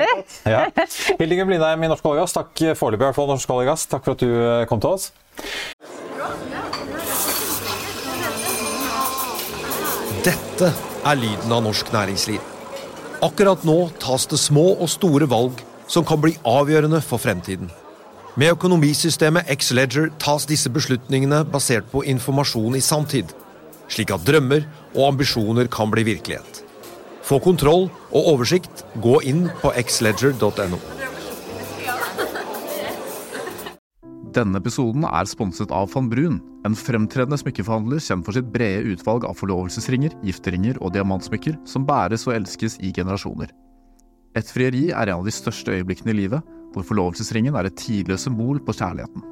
[0.46, 0.68] Ja.
[1.18, 3.72] Hildinger Blindheim i Norsk olje og gass, takk foreløpig i hvert fall Norsk olje og
[3.72, 3.88] gass.
[3.90, 5.10] Takk for at du eh, kom til oss.
[10.22, 10.70] Dette
[11.10, 12.38] er lyden av norsk næringsliv.
[13.26, 15.58] Akkurat nå tas det små og store valg
[15.90, 17.66] som kan bli avgjørende for fremtiden.
[18.38, 23.34] Med økonomisystemet X-Leger tas disse beslutningene basert på informasjon i sanntid,
[23.92, 26.62] slik at drømmer og ambisjoner kan bli virkelighet.
[27.22, 30.80] Få kontroll og oversikt, gå inn på xledger.no.
[34.32, 39.26] Denne episoden er sponset av van Brun, en fremtredende smykkeforhandler kjent for sitt brede utvalg
[39.28, 43.52] av forlovelsesringer, gifteringer og diamantsmykker som bæres og elskes i generasjoner.
[44.38, 46.40] Et frieri er en av de største øyeblikkene i livet,
[46.72, 49.31] hvor forlovelsesringen er et tidløst symbol på kjærligheten.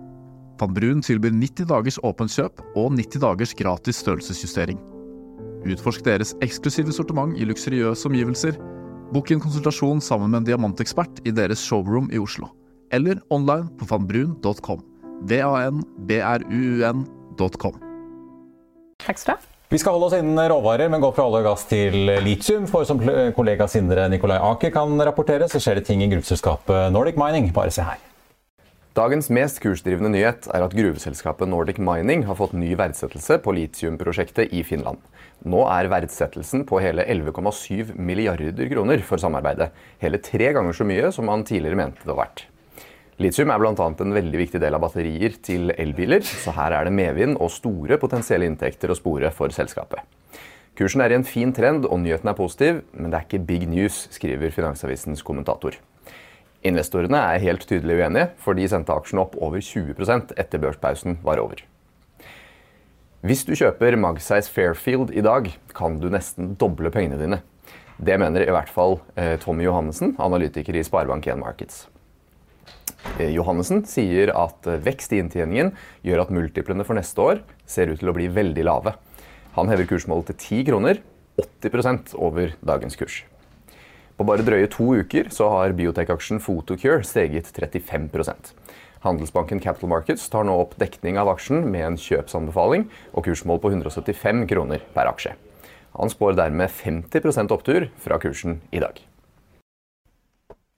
[0.61, 4.77] Van Brun tilbyr 90 dagers åpent kjøp og 90 dagers gratis størrelsesjustering.
[5.65, 8.53] Utforsk deres eksklusive sortiment i luksuriøse omgivelser.
[9.11, 12.47] Bok en konsultasjon sammen med en diamantekspert i deres showroom i Oslo.
[12.93, 14.79] Eller online på vanbrun.com.
[15.29, 15.81] V-a-n-b-r-u-u-n.com.
[19.01, 19.41] Takk skal du ha.
[19.71, 21.95] Vi skal holde oss innen råvarer, men gå fra olje og gass til
[22.25, 22.67] litium.
[22.67, 22.99] For som
[23.37, 27.49] kollega Sindre Nikolai Aker kan rapportere, så skjer det ting i gruveselskapet Nordic Mining.
[27.55, 28.10] Bare se her.
[28.91, 34.51] Dagens mest kursdrivende nyhet er at gruveselskapet Nordic Mining har fått ny verdsettelse på litiumprosjektet
[34.51, 34.97] i Finland.
[35.47, 39.69] Nå er verdsettelsen på hele 11,7 milliarder kroner for samarbeidet.
[40.01, 42.43] Hele tre ganger så mye som man tidligere mente det var verdt.
[43.23, 43.87] Litium er bl.a.
[43.87, 47.95] en veldig viktig del av batterier til elbiler, så her er det medvind og store
[48.01, 50.03] potensielle inntekter å spore for selskapet.
[50.75, 53.69] Kursen er i en fin trend, og nyheten er positiv, men det er ikke big
[53.71, 55.79] news, skriver Finansavisens kommentator.
[56.61, 61.41] Investorene er helt tydelig uenige, for de sendte aksjene opp over 20% etter børspausen var
[61.41, 61.63] over.
[63.25, 67.41] Hvis du kjøper Magseis Fairfield i dag, kan du nesten doble pengene dine.
[68.01, 71.83] Det mener i hvert fall eh, Tommy Johannessen, analytiker i Sparebank1 Markets.
[73.19, 75.73] Eh, Johannessen sier at eh, vekst i inntjeningen
[76.05, 78.95] gjør at multiplene for neste år ser ut til å bli veldig lave.
[79.57, 81.01] Han hever kursmålet til 10 kroner,
[81.41, 83.21] 80% over dagens kurs.
[84.21, 88.51] På bare drøye to uker så har biotech-aksjen Photocure steget 35%
[89.01, 92.83] Handelsbanken Capital Markets tar nå opp dekning av aksjen med en kjøpsanbefaling
[93.15, 95.33] og kursmål på 175 kroner per aksje.
[95.97, 99.01] Han spår dermed 50% opptur fra kursen i dag.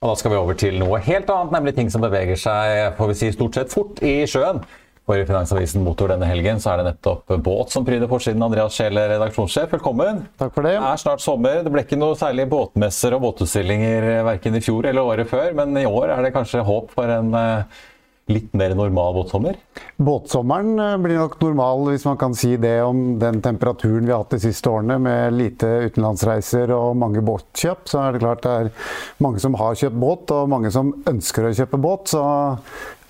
[0.00, 3.12] Og da skal vi over til noe helt annet, nemlig ting som beveger seg får
[3.12, 4.64] vi si, stort sett fort i sjøen.
[5.04, 8.40] For i Finansavisen Motor denne helgen så er det nettopp båt som pryder forsiden.
[8.44, 10.22] Andreas Scheel, redaksjonssjef, velkommen.
[10.40, 11.58] Takk for Det Det er snart sommer.
[11.60, 15.76] Det ble ikke noe særlig båtmesser og båtutstillinger verken i fjor eller året før, men
[15.76, 17.82] i år er det kanskje håp for en eh,
[18.32, 19.60] litt mer normal båtsommer?
[20.00, 24.24] Båtsommeren eh, blir nok normal, hvis man kan si det om den temperaturen vi har
[24.24, 27.84] hatt de siste årene, med lite utenlandsreiser og mange båtkjøp.
[27.92, 28.74] Så er det klart det er
[29.20, 32.16] mange som har kjøpt båt, og mange som ønsker å kjøpe båt.
[32.16, 32.24] Så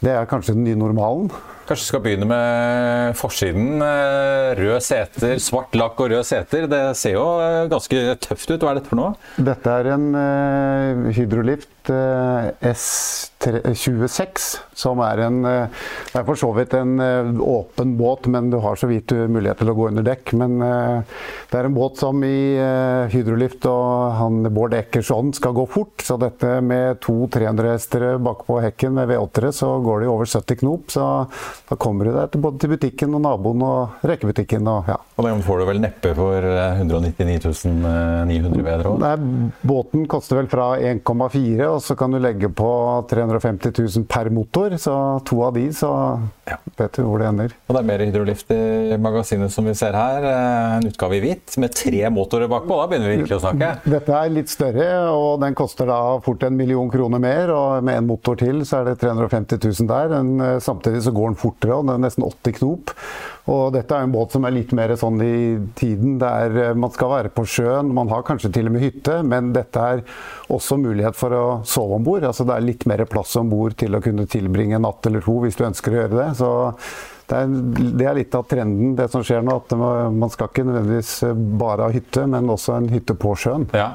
[0.03, 1.31] det er kanskje den nye normalen.
[1.65, 3.81] Kanskje skal begynne med forsiden.
[3.81, 6.67] Eh, rød seter, svart lakk og rød seter.
[6.69, 8.61] Det ser jo eh, ganske tøft ut.
[8.61, 9.15] Hva er dette for noe?
[9.41, 14.45] Dette er en uh, Hydrolift uh, S26,
[14.77, 17.01] som er en uh, Det er for så vidt en
[17.41, 20.35] åpen båt, men du har så vidt mulighet til å gå under dekk.
[20.37, 22.61] Men det er en båt som i
[23.13, 26.05] Hydrolift og han Bård Eckersson skal gå fort.
[26.05, 30.93] Så dette med to 300-hestere bakpå hekken med V8-ere, så går det over 70 knop.
[30.93, 31.09] Så
[31.69, 34.67] da kommer du deg både til butikken og naboen og rekebutikken.
[34.71, 34.99] Og, ja.
[35.17, 37.75] og den får du vel neppe for 199
[38.29, 39.05] 900 bedre òg?
[39.65, 42.71] Båten koster vel fra 1,4, og så kan du legge på
[43.11, 44.77] 350 000 per motor.
[44.81, 44.95] Så
[45.27, 45.91] to av de, så
[46.49, 46.59] ja.
[46.79, 47.55] vet du hvor det ender.
[47.69, 50.29] Og det er mer hydrolift i magasinet som vi ser her.
[50.29, 52.79] Eh, en utgave i hvitt med tre motorer bakpå.
[52.81, 53.71] Da begynner vi virkelig å snakke.
[53.97, 57.53] Dette er litt større, og den koster da fort en million kroner mer.
[57.55, 60.17] Og med en motor til så er det 350 000 der.
[60.19, 62.93] Eh, samtidig så går den fortere, den er nesten 80 knop.
[63.53, 65.37] Og dette er en båt som er litt mer sånn i
[65.77, 67.93] tiden der eh, man skal være på sjøen.
[67.97, 70.05] Man har kanskje til og med hytte, men dette er
[70.53, 72.25] også mulighet for å sove om bord.
[72.25, 75.25] Altså det er litt mer plass om bord til å kunne tilbringe en natt eller
[75.25, 76.31] to hvis du ønsker å gjøre det.
[76.41, 76.55] Så
[77.29, 77.53] det er,
[78.01, 79.61] det er, litt av trenden, det som skjer nå.
[79.61, 81.13] At man skal ikke nødvendigvis
[81.61, 83.69] bare ha hytte, men også en hytte på sjøen.
[83.77, 83.93] Ja.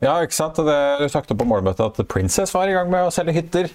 [0.00, 0.56] Ja, ikke sant.
[0.64, 3.68] Det, du snakket på målmøtet at Princess var i gang med å selge hytter.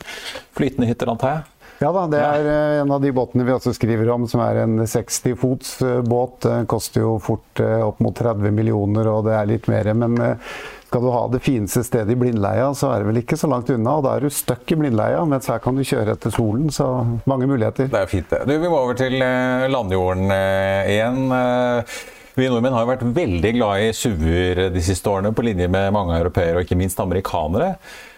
[0.57, 1.43] Flytende hytter, antar jeg?
[1.83, 4.61] Ja da, det er eh, en av de båtene vi også skriver om, som er
[4.63, 6.39] en 60 fots eh, båt.
[6.45, 9.91] Den koster jo fort eh, opp mot 30 millioner, og det er litt mer.
[9.97, 10.15] Men
[10.85, 13.73] skal du ha det fineste stedet i Blindleia, så er det vel ikke så langt
[13.75, 13.97] unna.
[13.99, 16.71] Og da er du stuck i Blindleia, mens her kan du kjøre etter solen.
[16.71, 16.87] Så
[17.27, 17.91] mange muligheter.
[17.91, 18.45] Det er fint, det.
[18.47, 21.25] Du, vi må over til landjorden igjen.
[22.35, 26.15] Vi nordmenn har vært veldig glad i SUV-er de siste årene, på linje med mange
[26.19, 27.73] europeere og ikke minst amerikanere.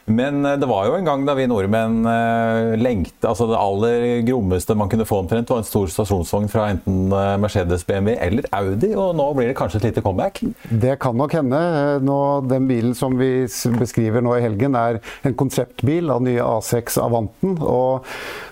[0.07, 4.05] Men eh, det var jo en gang da vi nordmenn eh, lengte altså Det aller
[4.27, 8.47] grommeste man kunne få omtrent, var en stor stasjonsvogn fra enten eh, Mercedes, BMW eller
[8.55, 8.93] Audi.
[8.95, 10.41] Og nå blir det kanskje et lite comeback?
[10.71, 11.59] Det kan nok hende.
[12.07, 12.17] Nå,
[12.47, 13.31] den bilen som vi
[13.77, 17.57] beskriver nå i helgen, er en konseptbil av nye A6 Avanten.
[17.59, 18.07] og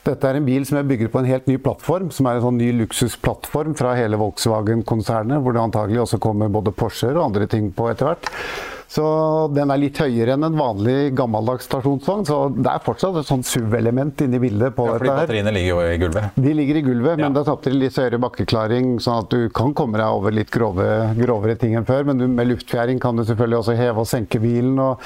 [0.06, 2.46] dette er en bil som er bygget på en helt ny plattform, som er en
[2.50, 7.48] sånn ny luksusplattform fra hele Volkswagen-konsernet, hvor det antagelig også kommer både Porscher og andre
[7.50, 8.30] ting på etter hvert.
[8.92, 9.06] Så
[9.56, 12.26] den er litt høyere enn en vanlig gammeldags stasjonsvogn.
[12.28, 14.76] Så det er fortsatt et sånt SUV-element inni bildet.
[14.78, 16.38] på ja, fordi Batteriene ligger jo i gulvet?
[16.48, 17.24] De ligger i gulvet, ja.
[17.24, 20.54] men det er samtidig litt høyere bakkeklaring, sånn at du kan komme deg over litt
[20.54, 22.06] grove, grovere ting enn før.
[22.12, 24.80] Men du, med luftfjæring kan du selvfølgelig også heve og senke bilen.
[24.80, 25.02] og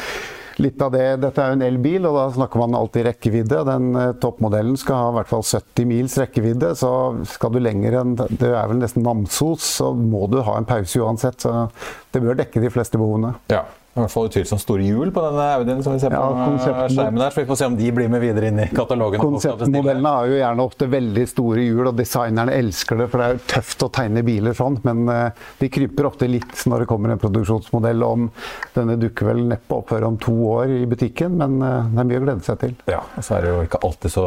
[0.64, 3.64] litt av det, Dette er jo en elbil, og da snakker man alltid rekkevidde.
[3.68, 6.74] Den eh, toppmodellen skal ha i hvert fall 70 mils rekkevidde.
[6.80, 6.92] Så
[7.34, 11.02] skal du lenger enn det er vel nesten Namsos, så må du ha en pause
[11.02, 11.42] uansett.
[11.46, 11.70] Så
[12.14, 13.36] det bør dekke de fleste behovene.
[13.52, 13.66] Ja.
[14.00, 16.54] I hvert fall utvilsomt store hjul på denne Audien som vi ser på ja,
[16.88, 19.22] skjermen der, så vi får se om de blir med videre inn i katalogen.
[19.22, 23.36] Konseptmodellene har jo gjerne ofte veldig store hjul, og designerne elsker det, for det er
[23.36, 27.14] jo tøft å tegne biler sånn, men uh, de kryper ofte litt når det kommer
[27.14, 28.30] en produksjonsmodell om
[28.76, 32.10] Denne dukker vel neppe opp før om to år i butikken, men uh, det er
[32.10, 32.76] mye å glede seg til.
[32.90, 34.26] Ja, og så er det jo ikke alltid så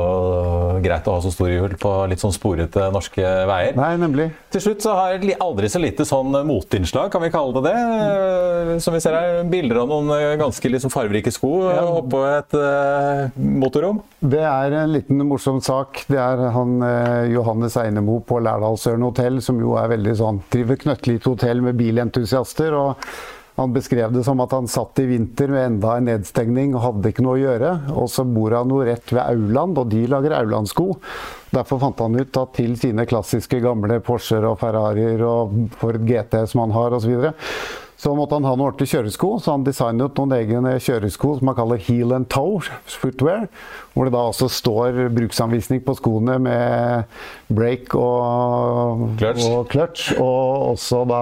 [0.84, 3.76] greit å ha så store hjul på litt sånn sporete norske veier.
[3.78, 4.28] Nei, nemlig.
[4.52, 8.80] Til slutt så har jeg aldri så lite sånn motinnslag, kan vi kalle det det,
[8.84, 11.84] som vi ser her bilder av noen eh, ganske liksom fargerike sko eh, ja.
[12.00, 14.02] oppå et uh, motorrom?
[14.20, 16.04] Det er en liten morsom sak.
[16.10, 20.80] Det er han eh, Johannes Einemo på Lærdalsøren hotell, som jo er veldig sånn driver
[20.86, 22.74] knøttlite hotell med bilentusiaster.
[22.76, 23.06] og
[23.58, 27.10] han beskrev det som at han satt i vinter med enda en nedstengning og hadde
[27.12, 27.72] ikke noe å gjøre.
[28.00, 30.88] Og så bor han jo rett ved Auland, og de lager Auland-sko.
[31.52, 36.46] Derfor fant han ut at til sine klassiske gamle Porscher og Ferrarier og Ford GT
[36.48, 37.34] som han har osv., så,
[38.02, 41.54] så måtte han ha noen ordentlige kjøresko, så han designet noen egne kjøresko som han
[41.54, 42.58] kaller heel and toe
[42.90, 43.44] footwear.
[43.92, 47.12] Hvor det da også står bruksanvisning på skoene med
[47.46, 49.46] brake og clutch.
[49.46, 50.08] og clutch.
[50.16, 51.20] Og også da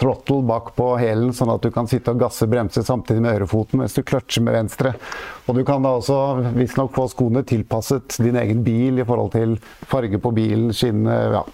[0.00, 3.82] throttle bak på hælen, sånn at du kan sitte og gasse bremse samtidig med ørefoten
[3.82, 4.94] mens du clutcher med venstre.
[5.44, 9.58] Og du kan da også visstnok få skoene tilpasset din egen bil i forhold til
[9.90, 11.44] farge på bilen, skinne ja.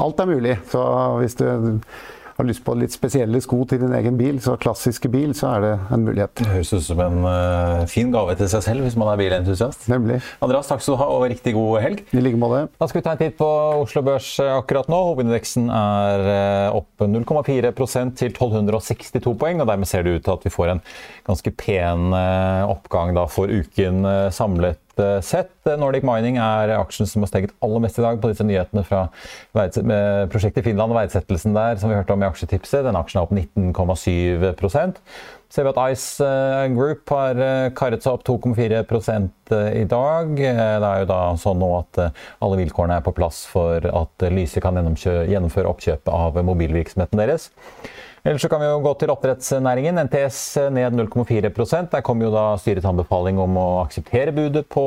[0.00, 0.56] Alt er mulig.
[0.72, 0.80] Så
[1.20, 1.44] hvis du
[2.40, 5.64] har lyst på litt spesielle sko til din egen bil, så klassiske bil, så er
[5.64, 6.32] det en mulighet.
[6.40, 9.86] Det høres ut som en uh, fin gave til seg selv hvis man er bilentusiast.
[9.92, 10.20] Nemlig.
[10.44, 12.02] Andreas, takk skal du ha, og riktig god helg.
[12.16, 12.64] I like måte.
[12.80, 13.48] Da skal vi ta en titt på
[13.82, 15.00] Oslo Børs eh, akkurat nå.
[15.10, 20.46] Hovedindeksen er uh, opp 0,4% til 1262 poeng, og dermed ser det ut til at
[20.48, 20.84] vi får en
[21.28, 24.80] ganske pen uh, oppgang da, for uken samlet
[25.26, 25.52] sett.
[25.80, 29.06] Nordic Mining er aksjen som har steget aller mest i dag på disse nyhetene fra
[29.52, 32.86] prosjektet i Finland og verdsettelsen der, som vi hørte om i aksjetipset.
[32.86, 34.56] Den aksjen er opp 19,7
[35.50, 37.34] ser vi at Ice eh, Group har
[37.74, 38.84] karet karret seg opp 2,4
[39.80, 40.34] i dag.
[40.38, 42.00] Det er jo da sånn nå at
[42.38, 47.50] alle vilkårene er på plass for at Lyse kan gjennomføre oppkjøpet av mobilvirksomheten deres.
[48.22, 49.96] Ellers så kan vi jo gå til oppdrettsnæringen.
[50.04, 50.40] NTS
[50.74, 54.84] ned 0,4% Der kom jo da styrets anbefaling om å akseptere budet på,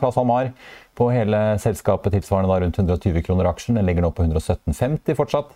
[0.00, 0.50] fra SalMar
[0.98, 3.78] på hele selskapet, tilsvarende da rundt 120 kroner aksjen.
[3.78, 5.54] Den ligger nå på 117,50 fortsatt.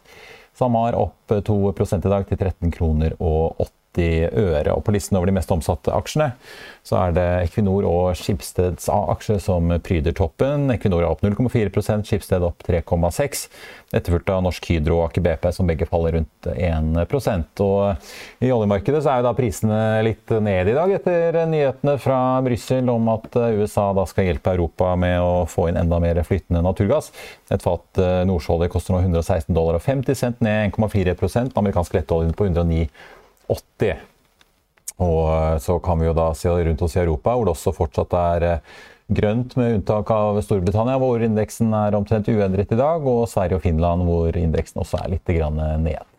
[0.57, 4.75] SalMar opp 2 i dag til 13 kroner og 80 øre.
[4.75, 6.33] Og på listen over de mest omsatte aksjene
[6.87, 10.69] så er det Equinor og Skipsteds A-aksje som pryder toppen.
[10.71, 13.49] Equinor er opp 0,4% Skipsted opp 3,6
[13.95, 19.03] etterfulgt av Norsk Hydro og Aker BP, som begge faller rundt 1 Og I oljemarkedet
[19.05, 23.39] så er jo da prisene litt ned i dag etter nyhetene fra Brussel om at
[23.59, 27.13] USA da skal hjelpe Europa med å få inn enda mer flytende naturgass.
[27.51, 32.35] Et fat eh, nordsjøolje koster nå 116 dollar og 50 cent, ned 1,4% Amerikansk lettolje
[32.37, 32.89] på 109
[33.53, 34.05] 80.
[35.03, 37.75] Og eh, så kan vi jo da se rundt oss i Europa, hvor det også
[37.77, 38.77] fortsatt er eh,
[39.17, 43.67] grønt, med unntak av Storbritannia, hvor indeksen er omtrent uendret i dag, og Sverige og
[43.67, 45.35] Finland, hvor indeksen også er litt
[45.85, 46.16] ned.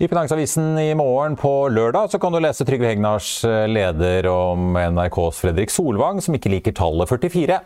[0.00, 4.72] I Finansavisen i morgen på lørdag så kan du lese Trygve Hegnars eh, leder om
[4.72, 7.58] NRKs Fredrik Solvang, som ikke liker tallet 44.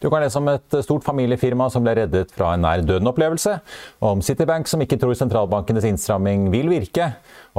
[0.00, 3.58] Du kan lese om et stort familiefirma som ble reddet fra en nær døden-opplevelse,
[4.08, 7.10] om Citibank som ikke tror sentralbankenes innstramming vil virke,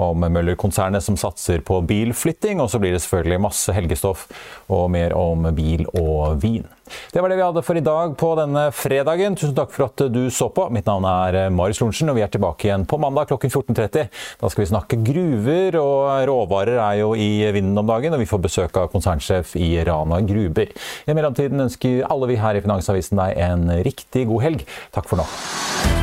[0.02, 4.26] om Møller-konsernet som satser på bilflytting, og så blir det selvfølgelig masse helgestoff
[4.66, 6.66] og mer om bil og vin.
[7.14, 9.38] Det var det vi hadde for i dag på denne fredagen.
[9.40, 10.68] Tusen takk for at du så på.
[10.74, 14.10] Mitt navn er Marius Lorentzen, og vi er tilbake igjen på mandag klokken 14.30.
[14.42, 18.30] Da skal vi snakke gruver, og råvarer er jo i vinden om dagen, og vi
[18.30, 20.74] får besøk av konsernsjef i Rana Gruber.
[21.08, 24.66] I mellomtiden ønsker alle vi her i Finansavisen deg en riktig god helg.
[24.96, 26.03] Takk for nå.